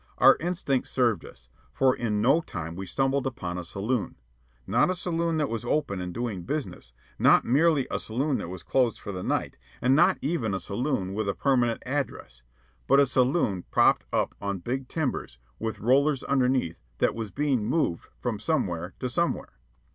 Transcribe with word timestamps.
Our 0.17 0.35
instinct 0.39 0.87
served 0.87 1.23
us, 1.25 1.47
for 1.71 1.95
in 1.95 2.23
no 2.23 2.41
time 2.41 2.75
we 2.75 2.87
stumbled 2.87 3.27
upon 3.27 3.59
a 3.59 3.63
saloon 3.63 4.15
not 4.65 4.89
a 4.89 4.95
saloon 4.95 5.37
that 5.37 5.47
was 5.47 5.63
open 5.63 6.01
and 6.01 6.11
doing 6.11 6.41
business, 6.41 6.91
not 7.19 7.45
merely 7.45 7.85
a 7.91 7.99
saloon 7.99 8.39
that 8.39 8.49
was 8.49 8.63
closed 8.63 8.99
for 8.99 9.11
the 9.11 9.21
night, 9.21 9.59
and 9.79 9.95
not 9.95 10.17
even 10.19 10.55
a 10.55 10.59
saloon 10.59 11.13
with 11.13 11.29
a 11.29 11.35
permanent 11.35 11.83
address, 11.85 12.41
but 12.87 12.99
a 12.99 13.05
saloon 13.05 13.65
propped 13.69 14.05
up 14.11 14.33
on 14.41 14.57
big 14.57 14.87
timbers, 14.87 15.37
with 15.59 15.77
rollers 15.79 16.23
underneath, 16.23 16.79
that 16.97 17.13
was 17.13 17.29
being 17.29 17.63
moved 17.67 18.07
from 18.19 18.39
somewhere 18.39 18.95
to 19.01 19.07
somewhere. 19.07 19.59